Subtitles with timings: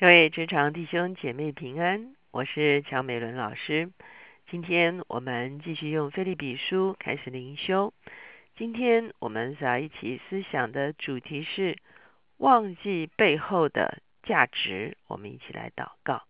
[0.00, 3.90] 各位职场弟兄姐妹平安，我是乔美伦老师。
[4.50, 7.92] 今天我们继续用《菲利比书》开始灵修。
[8.56, 11.76] 今天我们在一起思想的主题是
[12.38, 14.96] 忘记背后的价值。
[15.06, 16.22] 我们一起来祷告。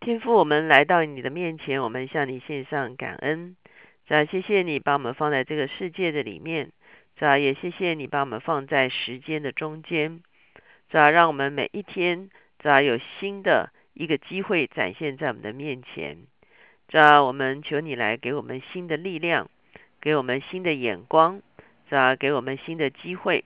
[0.00, 3.56] 天父，我们来到你的面前，我们向你献上感恩。
[4.08, 6.72] 主谢谢你把我们放在这个世界的里面。
[7.14, 10.20] 主也谢谢你把我们放在时间的中间。
[10.88, 12.28] 主让我们每一天。
[12.66, 16.18] 主要有新的一个机会展现在我们的面前，
[16.88, 19.48] 主要我们求你来给我们新的力量，
[20.00, 21.40] 给我们新的眼光，
[21.88, 23.44] 主要给我们新的机会，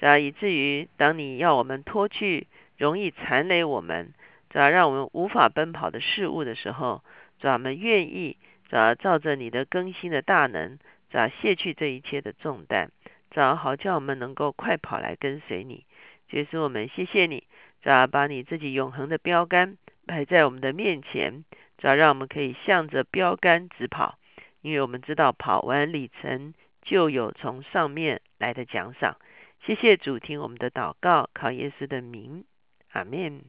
[0.00, 2.46] 主要以至于当你要我们脱去
[2.78, 4.14] 容易残累我们，
[4.48, 7.04] 主要让我们无法奔跑的事物的时候，
[7.38, 8.38] 主要我们愿意，
[8.70, 10.78] 主要照着你的更新的大能，
[11.10, 12.90] 主要卸去这一切的重担，
[13.30, 15.84] 主要好叫我们能够快跑来跟随你。
[16.30, 17.44] 结束我们谢谢你。
[17.86, 19.76] 主要把你自己永恒的标杆
[20.06, 21.44] 摆在我们的面前，
[21.78, 24.18] 主要让我们可以向着标杆直跑，
[24.60, 29.18] 因为我们知道跑完里程就有从上面来的奖赏。
[29.60, 32.44] 谢谢主，听我们的祷告，靠耶稣的名，
[32.90, 33.42] 阿门。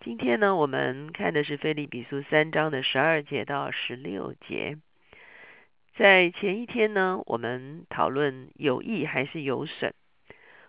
[0.00, 4.78] 今天呢，我们看的是菲利比书三章的十二节到十六节。
[5.94, 9.94] 在前一天呢，我们讨论有益还是有损，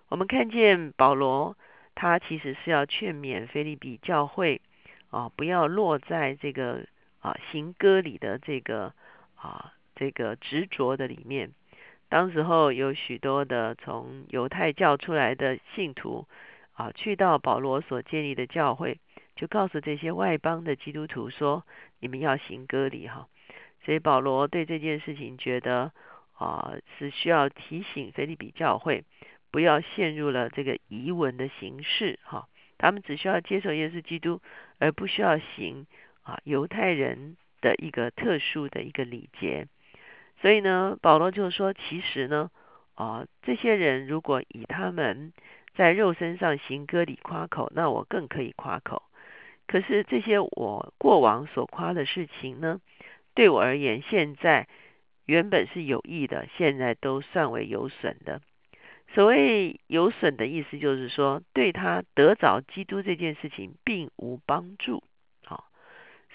[0.09, 1.57] 我们看见保罗。
[2.01, 4.61] 他其实是要劝勉菲利比教会
[5.09, 6.85] 啊，不要落在这个
[7.19, 8.93] 啊行歌里的这个
[9.35, 11.51] 啊这个执着的里面。
[12.07, 16.25] 当时候有许多的从犹太教出来的信徒
[16.71, 18.97] 啊，去到保罗所建立的教会，
[19.35, 21.65] 就告诉这些外邦的基督徒说
[21.99, 23.27] ：“你们要行歌礼哈。”
[23.83, 25.91] 所以保罗对这件事情觉得
[26.37, 29.03] 啊，是需要提醒菲利比教会。
[29.51, 32.47] 不要陷入了这个疑文的形式，哈，
[32.77, 34.41] 他们只需要接受耶稣基督，
[34.77, 35.87] 而不需要行
[36.21, 39.67] 啊犹太人的一个特殊的一个礼节。
[40.41, 42.49] 所以呢，保罗就说，其实呢，
[42.95, 45.33] 啊，这些人如果以他们
[45.75, 49.03] 在肉身上行割礼夸口，那我更可以夸口。
[49.67, 52.79] 可是这些我过往所夸的事情呢，
[53.33, 54.67] 对我而言，现在
[55.25, 58.41] 原本是有益的，现在都算为有损的。
[59.15, 65.03] 所谓有损的意思，就是说对他得着基督这件事情并无帮助。
[65.45, 65.65] 好，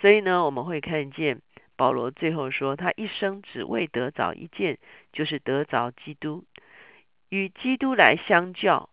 [0.01, 1.41] 所以呢，我们会看见
[1.77, 4.79] 保罗最后说，他一生只为得着一件，
[5.13, 6.45] 就是得着基督。
[7.29, 8.91] 与基督来相较，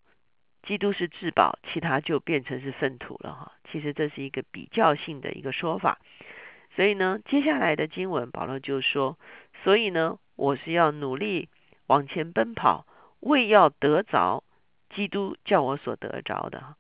[0.62, 3.34] 基督是至宝，其他就变成是粪土了。
[3.34, 6.00] 哈，其实这是一个比较性的一个说法。
[6.76, 9.18] 所以呢，接下来的经文，保罗就说，
[9.64, 11.50] 所以呢，我是要努力
[11.88, 12.86] 往前奔跑。
[13.22, 14.44] 为要得着
[14.94, 16.76] 基督叫我所得着的，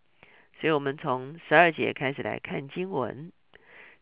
[0.59, 3.31] 所以我们从十二节开始来看经文。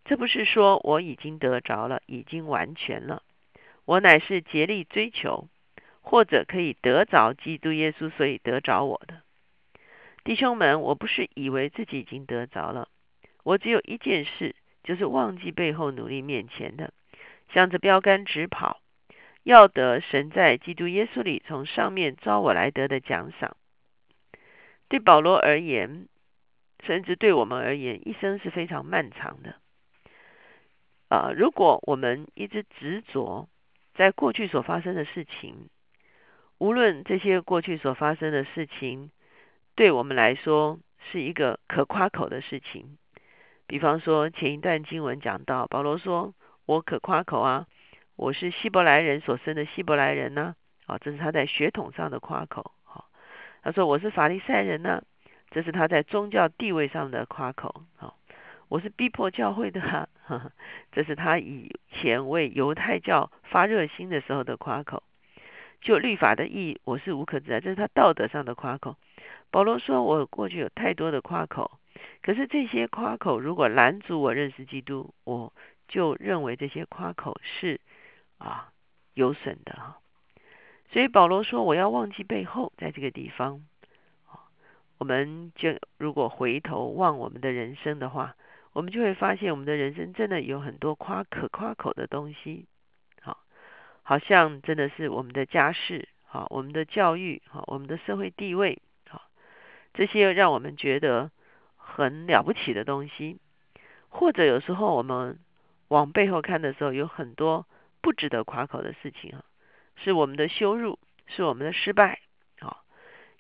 [0.05, 3.21] 这不是说我已经得着了，已经完全了。
[3.85, 5.47] 我乃是竭力追求，
[6.01, 9.21] 或者可以得着基督耶稣，所以得着我的
[10.23, 10.81] 弟兄们。
[10.81, 12.87] 我不是以为自己已经得着了，
[13.43, 16.93] 我只有一件事，就是忘记背后努力面前的，
[17.53, 18.79] 向着标杆直跑。
[19.43, 23.55] 要得神在基督耶稣里从上面招我来得的奖赏。
[24.87, 26.07] 对保罗而言，
[26.83, 29.55] 甚至对我们而言，一生是非常漫长的。
[31.09, 33.47] 啊，如果我们一直执着
[33.95, 35.69] 在过去所发生的事情，
[36.57, 39.09] 无论这些过去所发生的事情
[39.75, 40.79] 对我们来说
[41.11, 42.97] 是一个可夸口的事情，
[43.65, 46.33] 比方说前一段经文讲到，保罗说
[46.67, 47.65] ：“我可夸口啊。”
[48.19, 50.53] 我是希伯来人所生的希伯来人呢，
[50.87, 52.73] 啊，这是他在血统上的夸口。
[52.83, 53.05] 好，
[53.63, 55.01] 他说我是法利赛人呢，
[55.51, 57.83] 这是他在宗教地位上的夸口。
[57.95, 58.17] 好，
[58.67, 60.09] 我是逼迫教会的，
[60.91, 65.01] 这是他以前为犹太教发热心的时候的夸口。
[65.79, 68.97] 就律法的意义，我是无可指摘，这是他道德上的夸口。
[69.49, 71.79] 保罗说我过去有太多的夸口，
[72.21, 75.53] 可是这些夸口如果拦阻我认识基督，我
[75.87, 77.79] 就认为这些夸口是。
[78.39, 78.71] 啊，
[79.13, 79.99] 有损的哈，
[80.91, 83.65] 所以保罗说：“我要忘记背后，在这个地方，
[84.97, 88.37] 我们就如果回头望我们的人生的话，
[88.71, 92.65] 我们就会发现，我们的人生真的有很多夸可夸口的东西，
[93.21, 93.43] 好，
[94.03, 99.23] 好像真的是我们的家世，好，我们的教育，好，我们的社会地位，好，
[99.93, 101.29] 这些让我们觉得
[101.75, 103.37] 很了不起的东西，
[104.07, 105.39] 或者有时候我们
[105.89, 107.67] 往背后看的时候，有很多。”
[108.01, 109.43] 不值得夸口的事情啊，
[109.95, 112.19] 是我们的羞辱，是我们的失败
[112.59, 112.77] 啊。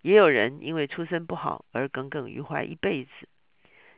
[0.01, 3.11] 也有人因为出身不好而耿耿于怀一辈子。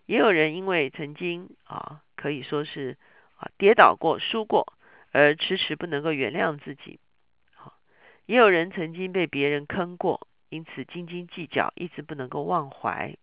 [0.06, 2.98] 也有人因为曾经啊，可以说是
[3.38, 4.74] 啊跌倒过、输过，
[5.12, 7.00] 而迟迟不能够原谅自己。
[7.54, 7.74] 好，
[8.26, 13.16] 也有人曾经被别人坑过，因此斤斤计较，一直不能够忘怀。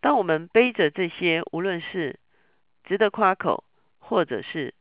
[0.00, 2.20] 当我们背着这些，无论是
[2.84, 3.64] 值得夸口，
[3.98, 4.74] 或者是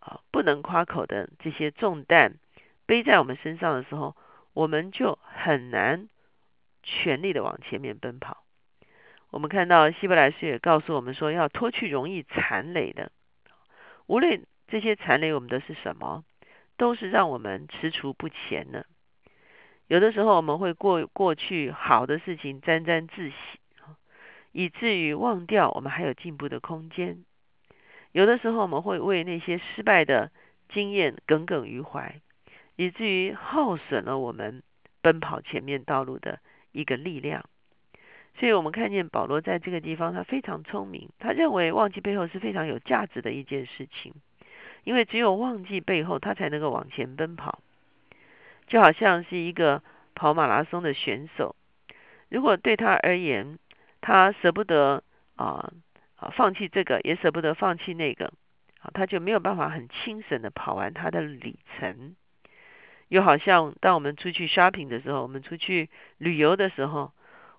[0.00, 2.34] 啊不能夸口的这些重担，
[2.86, 4.16] 背在我们身上的时候，
[4.52, 6.08] 我们就很难
[6.82, 8.44] 全力的往前面奔跑。
[9.30, 13.12] 我们看到希伯来书也告诉我们说，要脱去容易残累的，
[14.06, 16.24] 无论这些残累我们的是什么，
[16.76, 18.86] 都是让我们踟蹰不前的。
[19.86, 23.34] 有的时候我们会过过去好的事情沾沾自喜，
[24.52, 27.24] 以至于忘掉我们还有进步的空间。
[28.12, 30.30] 有的时候我们会为那些失败的
[30.68, 32.20] 经验耿耿于怀，
[32.76, 34.62] 以至于耗损了我们
[35.00, 36.40] 奔跑前面道路的
[36.72, 37.44] 一个力量。
[38.38, 41.10] 所以我们看见保罗在这个地方，他非常聪明。
[41.18, 44.14] 他认为忘记背后是非常有价值的一件事情，
[44.84, 47.60] 因为只有忘记背后，他才能够往前奔跑。
[48.66, 49.82] 就好像是一个
[50.14, 51.56] 跑马拉松的选手，
[52.28, 53.58] 如果对他而言，
[54.00, 55.02] 他舍不得
[55.36, 55.72] 啊
[56.20, 58.32] 啊放弃这个，也舍不得放弃那个，
[58.80, 62.14] 啊，他就没有办法很轻省的跑完他的里程。
[63.08, 65.88] 又好像当我们出去 shopping 的时候，我们出去
[66.18, 67.12] 旅游的时候，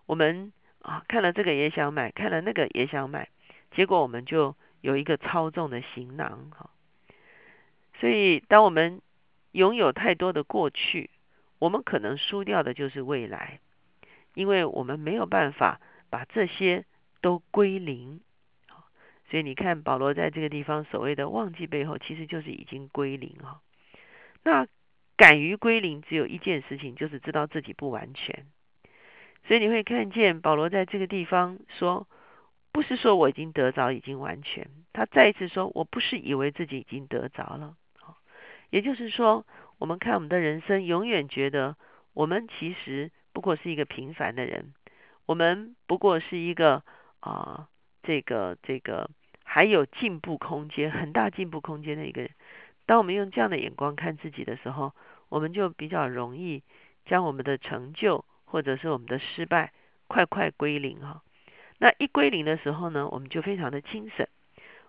[0.05, 3.27] 我们啊，看了这个也想买，看了那个也想买，
[3.71, 6.69] 结果我们就有一个超重的行囊哈。
[7.99, 9.01] 所以，当我们
[9.51, 11.09] 拥有太多的过去，
[11.59, 13.59] 我们可能输掉的就是未来，
[14.33, 16.85] 因为我们没有办法把这些
[17.19, 18.21] 都归零。
[19.31, 23.61] 所以你看，保罗在这个地方所谓的忘记背后，其实就是已经归零哈。
[24.43, 24.67] 那
[25.15, 28.45] 敢于归零，只有一件事情，就是知道自己不完全。
[29.47, 32.07] 所以你会看见保罗在这个地方说，
[32.73, 34.67] 不是说我已经得着，已经完全。
[34.91, 37.77] 他再一次说，我不是以为自己已经得着了。
[38.69, 39.45] 也就是说，
[39.77, 41.77] 我们看我们的人生，永远觉得
[42.13, 44.73] 我们其实不过是一个平凡的人，
[45.25, 46.83] 我们不过是一个
[47.21, 47.69] 啊，
[48.03, 49.09] 这个这个
[49.53, 52.31] 还有进步空间、很大进步空间的一个人。
[52.85, 54.93] 当我们用这样的眼光看自己的时候，
[55.29, 56.63] 我们就比较容易
[57.05, 58.23] 将我们的成就。
[58.51, 59.71] 或者是我们的失败
[60.09, 61.21] 快快归零哈，
[61.77, 64.27] 那一归零的时候呢，我们就非常的精神，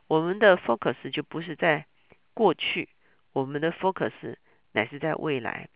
[0.09, 1.87] 我们的 focus 就不是在
[2.35, 2.89] 过去，
[3.33, 4.35] 我们的 focus
[4.73, 5.69] 乃是在未来。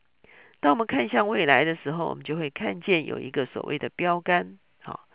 [0.58, 5.06] 当我们看向未来的时候，我们就会看见有一个所谓的标杆，好，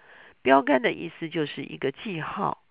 [0.41, 2.63] 标杆的意思就是一个记号，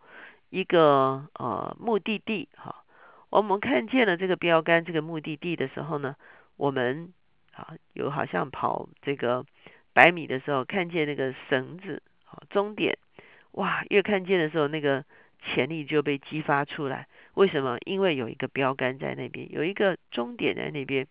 [0.50, 2.84] 一个呃目的地哈。
[3.30, 6.16] 我们看见了这个标杆，这个目的地的时候呢，
[6.56, 7.12] 我们
[7.54, 9.46] 啊有好像跑这个。
[9.92, 12.96] 百米的时候，看见那个绳子，啊终点，
[13.50, 13.82] 哇！
[13.90, 15.04] 越看见的时候，那个
[15.42, 17.08] 潜力就被激发出来。
[17.34, 17.76] 为什么？
[17.84, 21.08] 因为有一个标杆在那边，有一个终点在那边，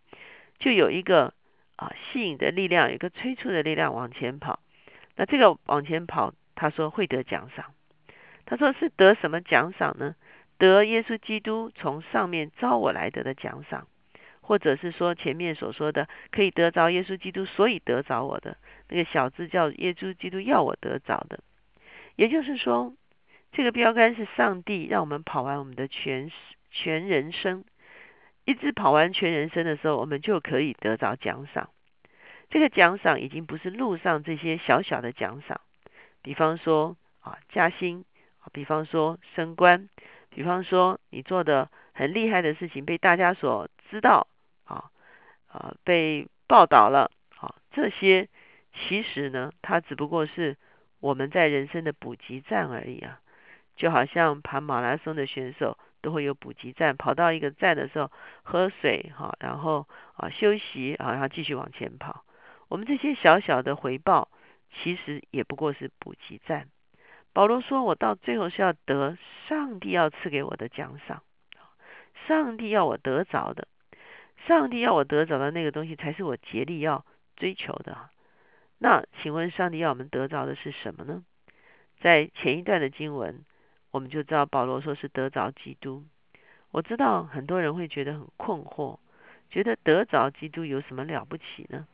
[0.59, 1.33] 就有一个
[1.75, 4.61] 啊吸引的力量，有一个催促的力量往前跑。
[5.17, 7.73] 那这个往前跑，他说会得奖赏。
[8.49, 10.15] 他说是得什么奖赏呢？
[10.57, 13.87] 得耶稣基督从上面招我来得的奖赏。
[14.41, 18.57] 或者是说前面所说的可以得着耶稣基督，所以得着我的
[18.87, 21.39] 那个小字叫耶稣基督要我得着的，
[22.15, 22.95] 也就是说，
[23.51, 26.31] 这个标杆是上帝让我们跑完我们的全
[26.71, 27.63] 全人生，
[28.43, 31.69] 一直跑完全人生的时候，我们就可以得着奖赏。
[32.49, 35.61] 这个奖赏已经不是路上这些小小的奖赏，
[36.23, 38.03] 比方说啊加薪，
[38.51, 39.89] 比方说升官，
[40.29, 44.27] 比方说你做的很厉害的事情被大家所知道。
[44.65, 44.91] 啊
[45.47, 48.29] 啊，被报道了啊，这些
[48.71, 50.57] 其实呢，它只不过是
[50.99, 53.19] 我们在人生的补给站而已啊。
[53.75, 58.11] 就好像跑马拉松的选手都会有补给站，跑到一个站的时候
[58.43, 62.23] 喝水哈，然后啊休息啊，然后继续往前跑。
[62.67, 64.29] 我们这些小小的回报，
[64.71, 66.67] 其实也不过是补给站。
[67.33, 69.17] 保罗说：“我到最后是要得
[69.47, 71.23] 上帝要赐给我的奖赏，
[72.27, 73.67] 上帝要我得着的。”
[74.47, 77.05] 上帝要我得着的那个东西，才是我竭力要
[77.35, 78.09] 追求的。
[78.77, 81.23] 那请问，上帝要我们得着的是什么呢？
[81.99, 83.43] 在前一段的经文，
[83.91, 86.05] 我们就知道保罗说是得着基督。
[86.71, 88.97] 我知道很多人会觉得很困惑，
[89.49, 91.85] 觉得得着基督有什么了不起呢？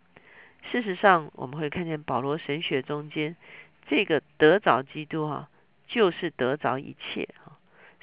[0.71, 3.35] 事实上，我们会看见保罗神学中间
[3.87, 5.49] 这个得着基督啊，
[5.87, 7.57] 就是得着一切啊。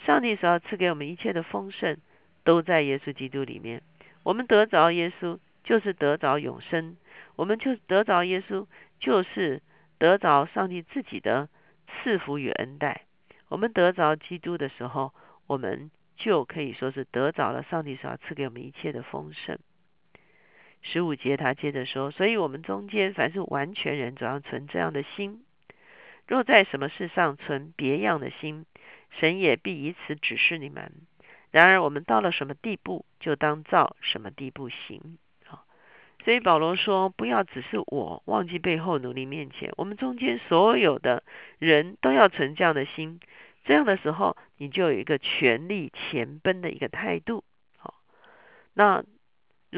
[0.06, 1.96] 上帝所要赐给我们一切的丰盛，
[2.44, 3.82] 都在耶稣基督里面。
[4.22, 6.96] 我们得着耶稣，就是得着永生；
[7.36, 8.66] 我们就得着耶稣，
[8.98, 9.62] 就是
[9.98, 11.48] 得着上帝自己的
[11.88, 13.02] 赐福与恩待。
[13.48, 15.12] 我们得着基督的时候，
[15.46, 19.58] 我们就可以说是得着了上帝所要赐给我们一切的丰盛。
[20.82, 25.44] 十五节他接着说，所以我们中间凡是完全人，总要存这样的心。
[26.26, 28.64] 若在什么事上存别样的心，
[29.10, 30.92] 神也必以此指示你们。
[31.50, 35.18] 然而我们到了什么地步，就当照什么地步行。
[35.48, 35.64] 啊，
[36.24, 41.22] 所以保罗说，不要只是我忘记背后努力面前，我们中间所有的
[41.58, 43.20] 人都要存这样的心。
[43.64, 47.44] 这样的时候，你就有一个全力前奔的一个态度。
[47.76, 47.94] 好，
[48.74, 49.04] 那。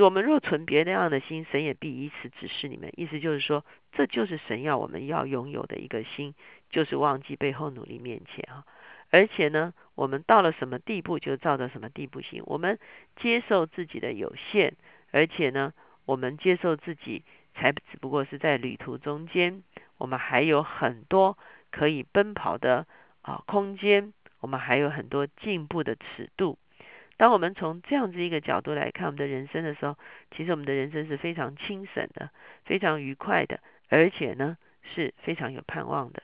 [0.01, 2.91] 我们若存别那样的心，神也必以此指示你们。
[2.97, 6.35] 意思就是说，这就是神要我们要拥有的一个心，
[6.71, 8.65] 就是忘记背后努力面前啊。
[9.11, 12.43] 而且呢，我们到了什么地步，就照着什么地步行。
[12.47, 12.81] 我们
[13.17, 14.75] 接受自己的有限，
[15.13, 15.73] 而且呢，
[16.07, 17.23] 我们接受自己
[17.55, 19.63] 才只不过是在旅途中间，
[19.97, 21.39] 我们还有很多
[21.71, 22.89] 可以奔跑的
[23.23, 26.59] 啊空间，我们还有很多进步的尺度。
[27.17, 29.97] 当我们从这样子一个角度来看我们的人生的时候，
[30.31, 32.31] 其实我们的人生是非常轻省的，
[32.65, 36.23] 非常愉快的，而且呢是非常有盼望的。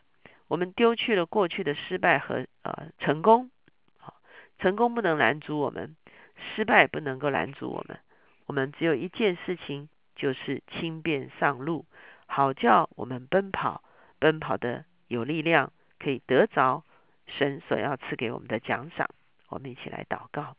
[0.48, 3.50] 我们丢去了过去的失败和呃成功，
[3.98, 4.16] 好，
[4.58, 5.94] 成功不能拦阻我们，
[6.36, 7.98] 失败不能够拦阻我们。
[8.46, 11.86] 我们只有一件事情，就是轻便上路，
[12.26, 13.84] 好叫我们奔跑，
[14.18, 16.82] 奔跑的有力量，可以得着
[17.26, 19.08] 神所要赐给我们的奖赏。
[19.48, 20.56] 我们一起来祷告。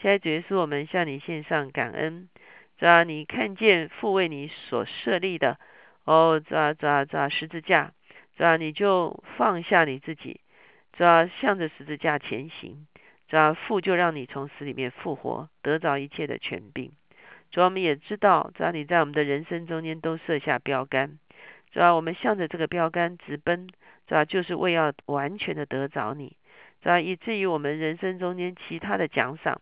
[0.00, 2.28] 现在主耶稣，我们向你献上感恩。
[2.78, 5.58] 主啊，你看见父为你所设立的，
[6.04, 7.92] 哦，主啊，主啊，主啊，十字架，
[8.36, 10.40] 主啊，你就放下你自己，
[10.92, 12.86] 主啊，向着十字架前行。
[13.28, 16.90] 主啊，父就让你从死里面复活，得着一切的权柄。
[17.52, 21.18] 主啊，我们也知道，主啊，你在我们的人生中间都设下标杆。
[21.70, 23.68] 主啊，我们向着这个标杆直奔，
[24.08, 26.36] 主啊，就是为要完全的得着你。
[26.82, 29.60] 主啊，以至于我们人生中间其他的奖赏。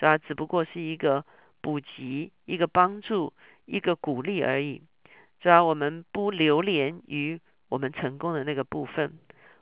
[0.00, 1.26] 主要只不过是一个
[1.60, 3.34] 补给、一个帮助、
[3.66, 4.80] 一个鼓励而已。
[5.42, 7.38] 主要我们不流连于
[7.68, 9.18] 我们成功的那个部分，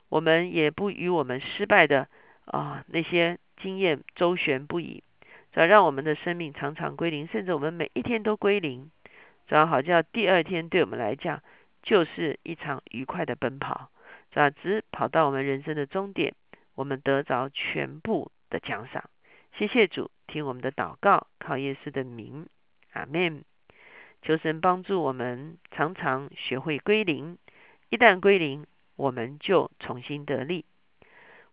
[0.07, 2.07] 我们也不与我们失败的
[2.45, 5.03] 啊那些经验周旋不已。
[5.51, 8.89] 主要让我们的生命常常归零，甚至我们每一天都归零。
[9.49, 11.43] 主要好叫第二天对我们来讲
[11.83, 13.89] 就是一场愉快的奔跑。
[14.31, 16.33] 主要只跑到我们人生的终点，
[16.75, 19.03] 我们得着全部的奖赏。
[19.59, 20.09] 谢谢主。
[20.25, 22.47] 听我们的祷告，靠耶稣的名，
[22.93, 23.43] 阿门。
[24.21, 27.37] 求神帮助我们，常常学会归零。
[27.89, 30.63] 一旦归零，我们就重新得力。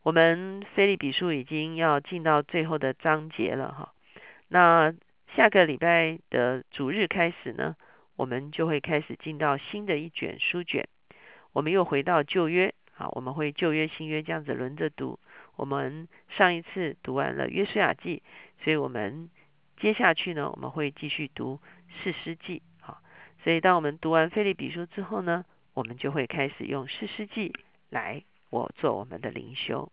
[0.04, 3.92] 我们菲利比书已经要进到最后的章节了，哈。
[4.46, 4.94] 那
[5.34, 7.74] 下个礼拜的主日开始呢，
[8.14, 10.86] 我们就会开始进到新的一卷书卷。
[11.52, 15.18] 我们又回到旧约，啊，我们会旧约、新约这样子轮着读。
[15.56, 18.22] 我们上一次读完了约书亚记。
[18.62, 19.28] 所以我们
[19.78, 21.60] 接下去呢，我们会继续读
[22.02, 23.02] 四师记，好，
[23.44, 25.44] 所以当我们读完菲利比书之后呢，
[25.74, 27.52] 我们就会开始用四师记
[27.90, 29.92] 来我做我们的灵修。